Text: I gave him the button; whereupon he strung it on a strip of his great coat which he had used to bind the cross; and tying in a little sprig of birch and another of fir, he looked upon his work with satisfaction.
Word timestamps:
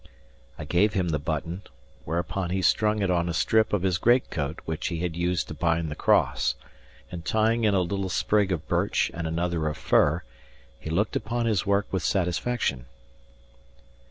I 0.57 0.63
gave 0.65 0.93
him 0.95 1.09
the 1.09 1.19
button; 1.19 1.61
whereupon 2.05 2.49
he 2.49 2.63
strung 2.63 3.03
it 3.03 3.11
on 3.11 3.29
a 3.29 3.35
strip 3.35 3.71
of 3.71 3.83
his 3.83 3.99
great 3.99 4.31
coat 4.31 4.59
which 4.65 4.87
he 4.87 5.01
had 5.01 5.15
used 5.15 5.47
to 5.49 5.53
bind 5.53 5.91
the 5.91 5.95
cross; 5.95 6.55
and 7.11 7.23
tying 7.23 7.65
in 7.65 7.75
a 7.75 7.81
little 7.81 8.09
sprig 8.09 8.51
of 8.51 8.67
birch 8.67 9.11
and 9.13 9.27
another 9.27 9.67
of 9.67 9.77
fir, 9.77 10.23
he 10.79 10.89
looked 10.89 11.15
upon 11.15 11.45
his 11.45 11.67
work 11.67 11.85
with 11.91 12.01
satisfaction. 12.01 12.87